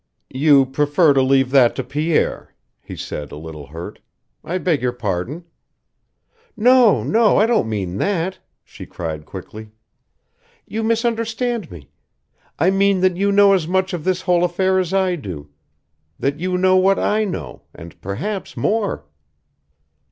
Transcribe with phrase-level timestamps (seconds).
[0.33, 3.99] "You prefer to leave that to Pierre," he said a little hurt.
[4.43, 5.45] "I beg your pardon."
[6.57, 7.37] "No, no!
[7.37, 9.69] I don't mean that!" she cried, quickly.
[10.65, 11.91] "You misunderstand me.
[12.57, 15.51] I mean that you know as much of this whole affair as I do,
[16.17, 19.05] that you know what I know, and perhaps more."